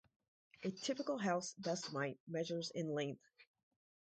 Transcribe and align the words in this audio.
A 0.63 0.71
typical 0.71 1.19
house 1.19 1.53
dust 1.61 1.93
mite 1.93 2.19
measures 2.27 2.71
in 2.73 2.87
length. 2.89 3.21